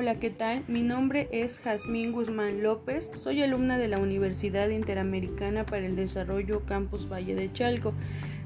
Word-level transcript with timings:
Hola, 0.00 0.14
¿qué 0.14 0.30
tal? 0.30 0.64
Mi 0.66 0.80
nombre 0.80 1.28
es 1.30 1.60
Jazmín 1.60 2.12
Guzmán 2.12 2.62
López, 2.62 3.04
soy 3.04 3.42
alumna 3.42 3.76
de 3.76 3.86
la 3.86 3.98
Universidad 3.98 4.70
Interamericana 4.70 5.66
para 5.66 5.84
el 5.84 5.94
Desarrollo 5.94 6.64
Campus 6.64 7.06
Valle 7.06 7.34
de 7.34 7.52
Chalco, 7.52 7.92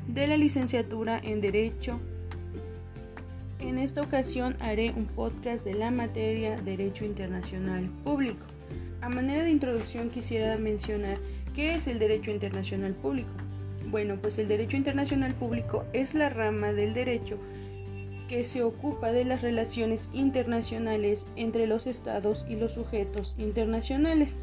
de 0.09 0.27
la 0.27 0.37
licenciatura 0.37 1.21
en 1.23 1.41
Derecho. 1.41 2.01
En 3.61 3.79
esta 3.79 4.03
ocasión 4.03 4.57
haré 4.59 4.91
un 4.97 5.07
podcast 5.07 5.65
de 5.65 5.75
la 5.75 5.93
materia 5.93 6.61
Derecho 6.61 7.05
Internacional 7.05 7.89
Público. 8.03 8.47
A 9.01 9.09
manera 9.09 9.45
de 9.45 9.53
introducción 9.53 10.11
quisiera 10.11 10.57
mencionar 10.57 11.19
qué 11.55 11.77
es 11.77 11.87
el 11.87 12.01
Derecho 12.01 12.33
Internacional 12.33 12.95
Público. 12.95 13.31
Bueno, 13.93 14.17
pues 14.21 14.39
el 14.39 14.49
Derecho 14.49 14.77
Internacional 14.77 15.35
Público 15.35 15.85
es 15.93 16.15
la 16.15 16.31
rama 16.31 16.73
del 16.73 16.95
derecho 16.95 17.39
que 18.29 18.45
se 18.45 18.63
ocupa 18.63 19.13
de 19.13 19.25
las 19.25 19.43
relaciones 19.43 20.11
internacionales 20.13 21.27
entre 21.37 21.67
los 21.67 21.87
estados 21.87 22.47
y 22.49 22.57
los 22.57 22.73
sujetos 22.73 23.35
internacionales. 23.39 24.35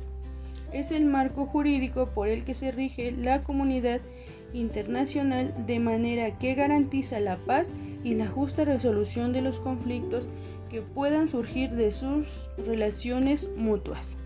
Es 0.72 0.92
el 0.92 1.06
marco 1.06 1.46
jurídico 1.46 2.10
por 2.14 2.28
el 2.28 2.44
que 2.44 2.54
se 2.54 2.72
rige 2.72 3.12
la 3.12 3.42
comunidad 3.42 4.02
internacional 4.54 5.54
de 5.66 5.80
manera 5.80 6.38
que 6.38 6.56
garantiza 6.56 7.20
la 7.20 7.38
paz 7.38 7.74
y 8.04 8.16
la 8.16 8.28
justa 8.28 8.66
resolución 8.66 9.34
de 9.34 9.42
los 9.42 9.60
conflictos 9.60 10.28
que 10.70 10.82
puedan 10.82 11.28
surgir 11.28 11.72
de 11.72 11.92
sus 11.92 12.50
relaciones 12.58 13.50
mutuas. 13.58 14.18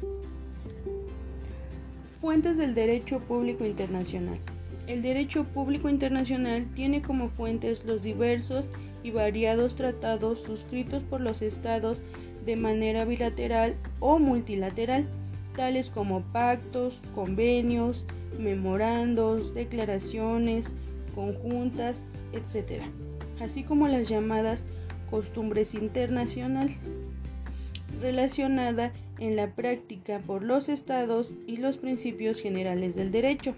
Fuentes 2.20 2.58
del 2.58 2.76
derecho 2.76 3.20
público 3.20 3.66
internacional. 3.66 4.40
El 4.88 5.02
derecho 5.02 5.46
público 5.46 5.90
internacional 5.90 6.68
tiene 6.76 7.02
como 7.02 7.30
fuentes 7.30 7.86
los 7.86 8.04
diversos 8.04 8.70
y 9.04 9.12
variados 9.12 9.76
tratados 9.76 10.42
suscritos 10.42 11.04
por 11.04 11.22
los 11.22 11.42
estados 11.42 12.02
de 12.46 12.56
manera 12.56 13.06
bilateral 13.06 13.76
o 14.00 14.20
multilateral, 14.20 15.08
tales 15.56 15.90
como 15.90 16.22
pactos, 16.22 17.02
convenios, 17.16 18.06
memorandos, 18.38 19.54
declaraciones 19.54 20.76
conjuntas, 21.16 22.06
etc., 22.34 22.84
así 23.40 23.64
como 23.64 23.88
las 23.88 24.08
llamadas 24.08 24.64
costumbres 25.10 25.74
internacional, 25.74 26.76
relacionada 28.02 28.92
en 29.18 29.36
la 29.36 29.56
práctica 29.56 30.20
por 30.20 30.44
los 30.44 30.68
estados 30.68 31.34
y 31.48 31.58
los 31.58 31.78
principios 31.78 32.42
generales 32.42 32.96
del 32.96 33.12
derecho. 33.12 33.56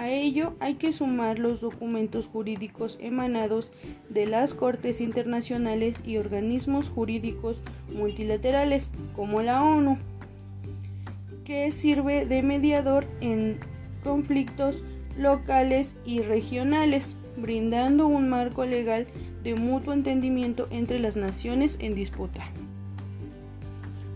A 0.00 0.08
ello 0.08 0.54
hay 0.60 0.76
que 0.76 0.94
sumar 0.94 1.38
los 1.38 1.60
documentos 1.60 2.26
jurídicos 2.26 2.96
emanados 3.02 3.70
de 4.08 4.24
las 4.24 4.54
Cortes 4.54 5.02
Internacionales 5.02 5.98
y 6.06 6.16
organismos 6.16 6.88
jurídicos 6.88 7.60
multilaterales, 7.92 8.92
como 9.14 9.42
la 9.42 9.62
ONU, 9.62 9.98
que 11.44 11.70
sirve 11.70 12.24
de 12.24 12.42
mediador 12.42 13.04
en 13.20 13.58
conflictos 14.02 14.82
locales 15.18 15.98
y 16.06 16.22
regionales, 16.22 17.14
brindando 17.36 18.06
un 18.06 18.30
marco 18.30 18.64
legal 18.64 19.06
de 19.44 19.54
mutuo 19.54 19.92
entendimiento 19.92 20.66
entre 20.70 20.98
las 20.98 21.18
naciones 21.18 21.76
en 21.78 21.94
disputa. 21.94 22.48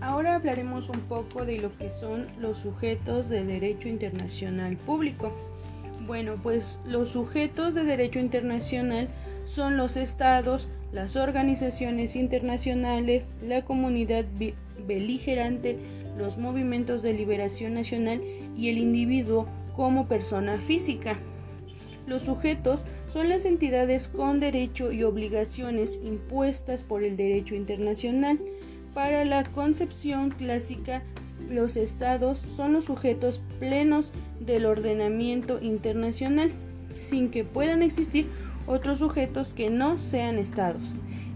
Ahora 0.01 0.37
hablaremos 0.37 0.89
un 0.89 1.01
poco 1.01 1.45
de 1.45 1.59
lo 1.59 1.77
que 1.77 1.91
son 1.91 2.27
los 2.41 2.61
sujetos 2.61 3.29
de 3.29 3.45
derecho 3.45 3.91
internacional 3.91 4.79
público. 4.79 5.54
Bueno, 6.07 6.39
pues 6.43 6.83
los 6.87 7.11
sujetos 7.11 7.75
de 7.75 7.85
derecho 7.85 8.19
internacional 8.19 9.09
son 9.47 9.77
los 9.79 9.97
estados, 9.97 10.71
las 10.93 11.17
organizaciones 11.17 12.15
internacionales, 12.15 13.31
la 13.43 13.65
comunidad 13.65 14.27
beligerante, 14.87 15.79
los 16.19 16.37
movimientos 16.37 17.03
de 17.03 17.15
liberación 17.15 17.75
nacional 17.75 18.23
y 18.57 18.69
el 18.69 18.79
individuo 18.79 19.47
como 19.75 20.07
persona 20.07 20.59
física. 20.59 21.19
Los 22.07 22.23
sujetos 22.23 22.81
son 23.11 23.31
las 23.31 23.47
entidades 23.47 24.09
con 24.09 24.41
derecho 24.41 24.93
y 24.93 25.05
obligaciones 25.05 26.01
impuestas 26.05 26.83
por 26.83 27.03
el 27.03 27.17
derecho 27.17 27.55
internacional. 27.55 28.39
Para 28.93 29.25
la 29.25 29.45
concepción 29.45 30.31
clásica 30.31 31.03
los 31.51 31.77
estados 31.77 32.39
son 32.39 32.73
los 32.73 32.85
sujetos 32.85 33.41
plenos 33.59 34.13
del 34.41 34.67
ordenamiento 34.67 35.61
internacional, 35.61 36.53
sin 37.01 37.31
que 37.31 37.45
puedan 37.45 37.83
existir 37.83 38.27
otros 38.67 38.99
sujetos 38.99 39.55
que 39.55 39.71
no 39.71 39.99
sean 39.99 40.39
estados. 40.39 40.83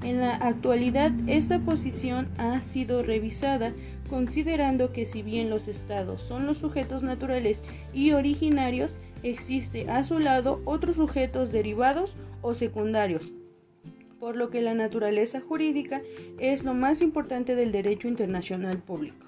En 0.02 0.20
la 0.20 0.36
actualidad, 0.36 1.12
esta 1.26 1.58
posición 1.58 2.28
ha 2.38 2.60
sido 2.60 3.02
revisada 3.02 3.72
considerando 4.08 4.92
que 4.92 5.04
si 5.04 5.22
bien 5.22 5.50
los 5.50 5.68
estados 5.68 6.22
son 6.22 6.46
los 6.46 6.58
sujetos 6.58 7.02
naturales 7.02 7.62
y 7.92 8.12
originarios, 8.12 8.96
existe 9.22 9.90
a 9.90 10.04
su 10.04 10.18
lado 10.18 10.62
otros 10.64 10.96
sujetos 10.96 11.52
derivados 11.52 12.16
o 12.40 12.54
secundarios, 12.54 13.32
por 14.18 14.36
lo 14.36 14.50
que 14.50 14.62
la 14.62 14.74
naturaleza 14.74 15.40
jurídica 15.40 16.00
es 16.38 16.64
lo 16.64 16.74
más 16.74 17.02
importante 17.02 17.54
del 17.54 17.72
derecho 17.72 18.08
internacional 18.08 18.78
público. 18.78 19.26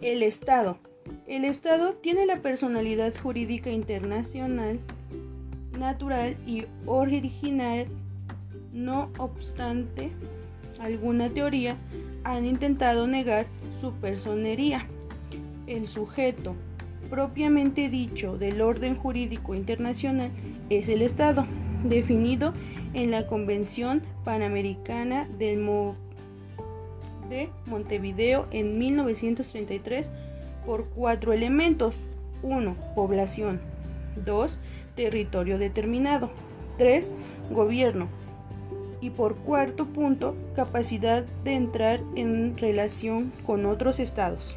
El 0.00 0.22
Estado. 0.22 0.78
El 1.26 1.44
Estado 1.44 1.94
tiene 1.94 2.26
la 2.26 2.42
personalidad 2.42 3.14
jurídica 3.16 3.70
internacional, 3.70 4.80
natural 5.78 6.36
y 6.46 6.64
original, 6.84 7.86
no 8.72 9.10
obstante, 9.18 10.10
alguna 10.80 11.30
teoría 11.30 11.76
han 12.24 12.44
intentado 12.44 13.06
negar 13.06 13.46
su 13.80 13.92
personería. 13.92 14.86
El 15.66 15.86
sujeto 15.86 16.56
propiamente 17.08 17.88
dicho 17.88 18.36
del 18.36 18.60
orden 18.62 18.96
jurídico 18.96 19.54
internacional 19.54 20.30
es 20.70 20.88
el 20.88 21.02
Estado, 21.02 21.46
definido 21.84 22.52
en 22.94 23.10
la 23.10 23.26
Convención 23.26 24.02
Panamericana 24.24 25.28
del 25.38 25.60
de 27.28 27.50
Montevideo 27.66 28.46
en 28.50 28.78
1933 28.78 30.10
por 30.66 30.86
cuatro 30.88 31.32
elementos. 31.32 31.96
1. 32.42 32.76
Población. 32.94 33.60
2. 34.24 34.58
Territorio 34.94 35.58
determinado. 35.58 36.30
3. 36.78 37.14
Gobierno. 37.50 38.08
Y 39.00 39.10
por 39.10 39.36
cuarto 39.36 39.86
punto, 39.86 40.34
capacidad 40.56 41.24
de 41.44 41.54
entrar 41.54 42.00
en 42.16 42.56
relación 42.56 43.32
con 43.46 43.66
otros 43.66 43.98
estados. 43.98 44.56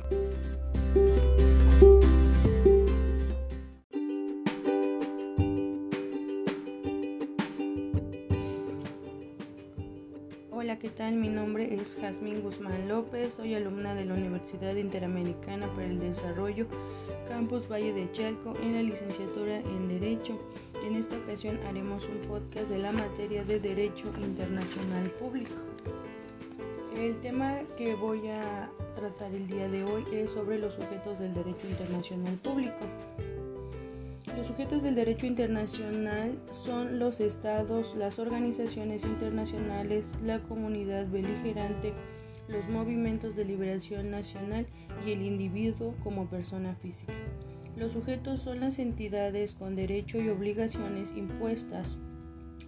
Nombre 11.58 11.82
es 11.82 11.98
Jazmín 12.00 12.44
Guzmán 12.44 12.88
López, 12.88 13.34
soy 13.34 13.56
alumna 13.56 13.96
de 13.96 14.06
la 14.06 14.14
Universidad 14.14 14.76
Interamericana 14.76 15.68
para 15.74 15.88
el 15.88 15.98
Desarrollo, 15.98 16.68
Campus 17.28 17.68
Valle 17.68 17.94
de 17.94 18.12
Chalco, 18.12 18.54
en 18.62 18.76
la 18.76 18.84
licenciatura 18.84 19.58
en 19.62 19.88
Derecho. 19.88 20.38
En 20.86 20.96
esta 20.96 21.18
ocasión 21.18 21.60
haremos 21.68 22.08
un 22.10 22.20
podcast 22.28 22.70
de 22.70 22.78
la 22.78 22.92
materia 22.92 23.44
de 23.44 23.60
Derecho 23.60 24.06
Internacional 24.22 25.10
Público. 25.20 25.56
El 26.96 27.20
tema 27.22 27.58
que 27.76 27.96
voy 27.96 28.28
a 28.28 28.70
tratar 28.96 29.34
el 29.34 29.48
día 29.48 29.68
de 29.68 29.84
hoy 29.84 30.04
es 30.14 30.34
sobre 30.34 30.60
los 30.60 30.76
sujetos 30.76 31.18
del 31.18 31.34
derecho 31.34 31.68
internacional 31.68 32.36
público. 32.36 32.86
Los 34.38 34.46
sujetos 34.46 34.84
del 34.84 34.94
derecho 34.94 35.26
internacional 35.26 36.38
son 36.54 37.00
los 37.00 37.20
estados, 37.20 37.96
las 37.96 38.20
organizaciones 38.20 39.04
internacionales, 39.04 40.06
la 40.24 40.38
comunidad 40.44 41.08
beligerante, 41.08 41.92
los 42.48 42.70
movimientos 42.70 43.36
de 43.36 43.46
liberación 43.46 44.12
nacional 44.12 44.68
y 45.08 45.14
el 45.14 45.24
individuo 45.24 45.96
como 46.04 46.28
persona 46.28 46.76
física. 46.76 47.14
Los 47.76 47.94
sujetos 47.94 48.44
son 48.44 48.60
las 48.60 48.78
entidades 48.78 49.56
con 49.56 49.76
derecho 49.76 50.20
y 50.20 50.30
obligaciones 50.30 51.14
impuestas 51.18 51.98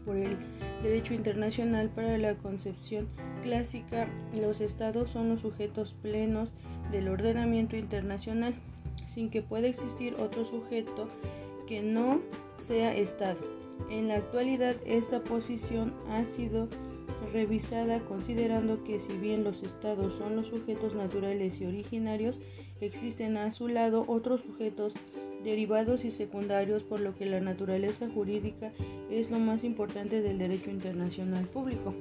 por 0.06 0.18
el 0.18 0.38
derecho 0.82 1.14
internacional 1.14 1.90
para 1.90 2.18
la 2.18 2.34
concepción 2.34 3.10
clásica. 3.44 4.08
Los 4.42 4.60
estados 4.60 5.12
son 5.12 5.30
los 5.30 5.42
sujetos 5.42 5.94
plenos 5.94 6.52
del 6.92 7.10
ordenamiento 7.10 7.78
internacional, 7.78 8.56
sin 9.06 9.30
que 9.30 9.44
pueda 9.44 9.68
existir 9.68 10.16
otro 10.16 10.46
sujeto 10.46 11.08
que 11.70 11.84
no 11.84 12.20
sea 12.58 12.98
Estado. 12.98 13.40
En 13.92 14.08
la 14.08 14.16
actualidad 14.16 14.76
esta 14.88 15.24
posición 15.24 15.94
ha 16.10 16.26
sido 16.26 16.68
revisada 17.32 18.00
considerando 18.00 18.84
que 18.84 19.00
si 19.00 19.14
bien 19.14 19.44
los 19.44 19.62
estados 19.62 20.16
son 20.16 20.36
los 20.36 20.48
sujetos 20.48 20.96
naturales 20.96 21.62
y 21.62 21.68
originarios, 21.68 22.40
existen 22.82 23.38
a 23.38 23.52
su 23.52 23.68
lado 23.68 24.04
otros 24.08 24.42
sujetos 24.42 24.96
derivados 25.44 26.06
y 26.06 26.12
secundarios, 26.12 26.84
por 26.84 27.02
lo 27.02 27.16
que 27.16 27.28
la 27.28 27.40
naturaleza 27.40 28.10
jurídica 28.10 28.74
es 29.12 29.30
lo 29.30 29.38
más 29.38 29.64
importante 29.64 30.24
del 30.24 30.40
derecho 30.40 30.72
internacional 30.72 31.46
público. 31.46 31.94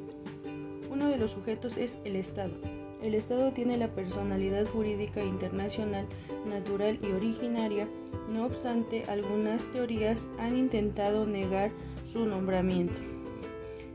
Uno 0.90 1.10
de 1.10 1.18
los 1.18 1.32
sujetos 1.32 1.76
es 1.76 2.00
el 2.04 2.16
Estado. 2.16 2.54
El 3.02 3.14
Estado 3.14 3.52
tiene 3.52 3.76
la 3.76 3.88
personalidad 3.88 4.66
jurídica 4.66 5.22
internacional, 5.22 6.06
natural 6.46 6.98
y 7.02 7.12
originaria, 7.12 7.88
no 8.28 8.44
obstante, 8.44 9.04
algunas 9.08 9.70
teorías 9.70 10.28
han 10.38 10.56
intentado 10.56 11.26
negar 11.26 11.70
su 12.06 12.26
nombramiento. 12.26 13.00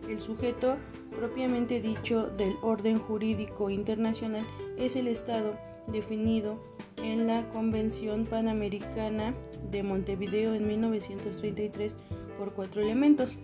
El 0.10 0.20
sujeto 0.20 0.78
propiamente 1.16 1.82
dicho 1.82 2.28
del 2.28 2.56
orden 2.62 3.00
jurídico 3.00 3.70
internacional 3.70 4.44
es 4.78 4.96
el 4.96 5.08
Estado 5.08 5.56
definido 5.88 6.60
en 7.04 7.28
la 7.28 7.48
Convención 7.50 8.26
Panamericana 8.26 9.34
de 9.70 9.84
Montevideo 9.84 10.56
en 10.56 10.68
1933 10.68 11.96
por 12.38 12.54
cuatro 12.54 12.82
elementos. 12.82 13.38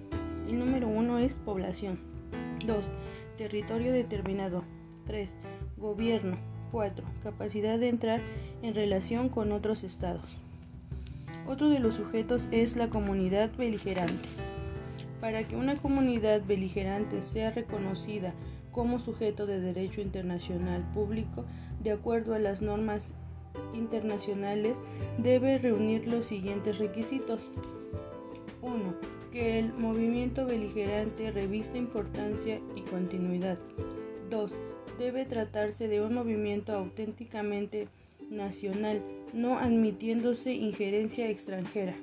El 0.48 0.60
número 0.60 0.88
uno 0.88 1.20
es 1.20 1.38
población. 1.38 2.00
2. 2.66 2.90
Territorio 3.38 3.92
determinado. 3.92 4.64
3. 5.06 5.30
Gobierno. 5.80 6.38
4. 6.72 7.06
Capacidad 7.24 7.80
de 7.80 7.88
entrar 7.88 8.20
en 8.62 8.76
relación 8.76 9.30
con 9.30 9.52
otros 9.54 9.84
estados. 9.84 10.38
Otro 11.48 11.70
de 11.70 11.80
los 11.80 11.96
sujetos 11.96 12.48
es 12.52 12.76
la 12.76 12.90
comunidad 12.90 13.50
beligerante. 13.58 14.28
Para 15.22 15.44
que 15.44 15.56
una 15.56 15.78
comunidad 15.78 16.44
beligerante 16.46 17.22
sea 17.22 17.52
reconocida 17.52 18.34
como 18.72 19.00
sujeto 19.00 19.46
de 19.46 19.60
derecho 19.60 20.02
internacional 20.02 20.84
público, 20.94 21.46
de 21.82 21.92
acuerdo 21.92 22.36
a 22.36 22.40
las 22.40 22.62
normas 22.62 23.16
internacionales, 23.74 24.78
debe 25.18 25.58
reunir 25.58 26.08
los 26.08 26.26
siguientes 26.26 26.78
requisitos. 26.78 27.52
1. 28.62 28.96
Que 29.32 29.60
el 29.60 29.74
movimiento 29.74 30.46
beligerante 30.46 31.32
revista 31.32 31.78
importancia 31.78 32.60
y 32.76 32.82
continuidad. 32.82 33.58
2 34.30 34.69
debe 35.00 35.26
tratarse 35.26 35.88
de 35.88 36.02
un 36.02 36.14
movimiento 36.14 36.74
auténticamente 36.74 37.88
nacional, 38.30 39.02
no 39.34 39.58
admitiéndose 39.58 40.54
injerencia 40.54 41.30
extranjera. 41.30 41.96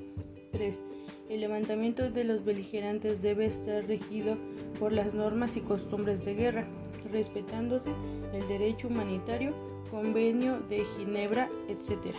3. 0.52 0.82
El 1.28 1.40
levantamiento 1.40 2.10
de 2.10 2.24
los 2.24 2.44
beligerantes 2.44 3.20
debe 3.20 3.46
estar 3.46 3.86
regido 3.86 4.38
por 4.80 4.92
las 4.92 5.12
normas 5.12 5.56
y 5.56 5.60
costumbres 5.60 6.24
de 6.24 6.34
guerra, 6.34 6.66
respetándose 7.12 7.90
el 8.32 8.48
derecho 8.48 8.88
humanitario, 8.88 9.54
convenio 9.90 10.58
de 10.70 10.84
Ginebra, 10.84 11.50
etc. 11.68 12.14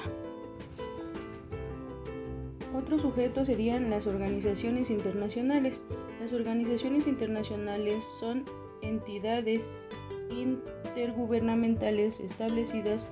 Otros 2.75 3.01
sujetos 3.01 3.47
serían 3.47 3.89
las 3.89 4.05
organizaciones 4.05 4.91
internacionales. 4.91 5.83
Las 6.19 6.33
organizaciones 6.33 7.07
internacionales 7.07 8.03
son 8.19 8.45
entidades 8.83 9.87
intergubernamentales 10.29 12.19
establecidas 12.19 13.07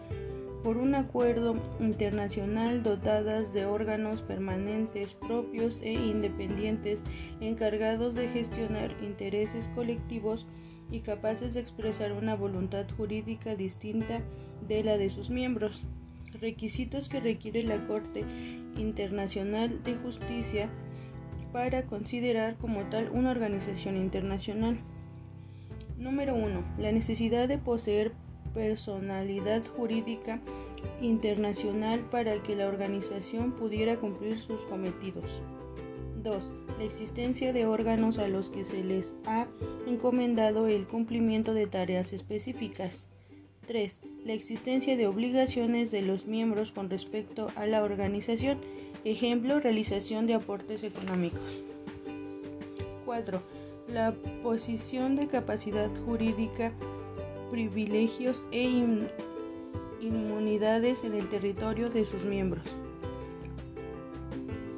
por 0.63 0.77
un 0.77 0.95
acuerdo 0.95 1.55
internacional 1.79 2.81
dotadas 2.81 3.53
de 3.53 3.67
órganos 3.67 4.23
permanentes 4.23 5.13
propios 5.13 5.79
e 5.83 5.93
independientes 5.93 7.03
encargados 7.39 8.15
de 8.15 8.29
gestionar 8.29 8.95
intereses 9.03 9.69
colectivos 9.75 10.47
y 10.91 11.01
capaces 11.01 11.53
de 11.53 11.59
expresar 11.59 12.13
una 12.13 12.35
voluntad 12.35 12.87
jurídica 12.97 13.55
distinta 13.55 14.21
de 14.67 14.83
la 14.83 14.97
de 14.97 15.11
sus 15.11 15.29
miembros. 15.29 15.85
Requisitos 16.33 17.09
que 17.09 17.19
requiere 17.19 17.61
la 17.61 17.85
Corte 17.87 18.25
Internacional 18.75 19.83
de 19.83 19.95
Justicia 19.95 20.69
para 21.53 21.85
considerar 21.85 22.57
como 22.57 22.81
tal 22.89 23.09
una 23.11 23.31
organización 23.31 23.97
internacional. 23.97 24.79
Número 25.97 26.35
1. 26.35 26.75
La 26.77 26.91
necesidad 26.91 27.47
de 27.47 27.57
poseer 27.57 28.11
personalidad 28.53 29.65
jurídica 29.65 30.41
internacional 31.01 32.01
para 32.11 32.41
que 32.43 32.55
la 32.55 32.67
organización 32.67 33.53
pudiera 33.53 33.97
cumplir 33.97 34.41
sus 34.41 34.61
cometidos. 34.65 35.41
2. 36.21 36.53
La 36.77 36.83
existencia 36.83 37.53
de 37.53 37.65
órganos 37.65 38.17
a 38.17 38.27
los 38.27 38.49
que 38.49 38.65
se 38.65 38.83
les 38.83 39.15
ha 39.25 39.47
encomendado 39.87 40.67
el 40.67 40.85
cumplimiento 40.85 41.53
de 41.53 41.67
tareas 41.67 42.11
específicas. 42.11 43.07
3. 43.65 44.01
La 44.25 44.33
existencia 44.33 44.97
de 44.97 45.07
obligaciones 45.07 45.91
de 45.91 46.01
los 46.01 46.25
miembros 46.25 46.73
con 46.73 46.89
respecto 46.89 47.47
a 47.55 47.65
la 47.67 47.83
organización, 47.83 48.59
ejemplo, 49.05 49.61
realización 49.61 50.27
de 50.27 50.33
aportes 50.33 50.83
económicos. 50.83 51.61
4 53.05 53.54
la 53.87 54.13
posición 54.41 55.15
de 55.15 55.27
capacidad 55.27 55.89
jurídica, 56.05 56.73
privilegios 57.51 58.47
e 58.51 58.63
inmunidades 60.01 61.03
en 61.03 61.13
el 61.13 61.29
territorio 61.29 61.89
de 61.89 62.05
sus 62.05 62.23
miembros. 62.25 62.63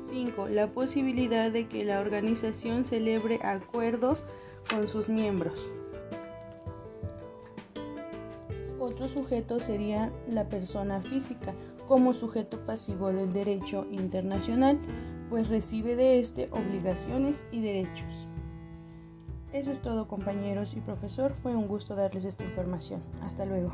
5. 0.10 0.50
La 0.50 0.68
posibilidad 0.68 1.52
de 1.52 1.68
que 1.68 1.86
la 1.86 2.00
organización 2.00 2.86
celebre 2.86 3.40
acuerdos 3.44 4.24
con 4.70 4.88
sus 4.88 5.10
miembros. 5.10 5.72
Otro 8.80 9.08
sujeto 9.08 9.60
sería 9.60 10.12
la 10.30 10.50
persona 10.50 11.02
física 11.02 11.54
como 11.88 12.14
sujeto 12.14 12.66
pasivo 12.66 13.12
del 13.12 13.32
derecho 13.32 13.86
internacional, 13.92 14.80
pues 15.30 15.48
recibe 15.48 15.96
de 15.96 16.20
éste 16.20 16.50
obligaciones 16.52 17.48
y 17.52 17.62
derechos. 17.62 18.28
Eso 19.58 19.72
es 19.72 19.82
todo 19.82 20.08
compañeros 20.08 20.76
y 20.76 20.82
profesor, 20.82 21.34
fue 21.34 21.56
un 21.56 21.68
gusto 21.68 21.96
darles 21.96 22.26
esta 22.26 22.44
información. 22.44 23.02
Hasta 23.24 23.44
luego. 23.44 23.74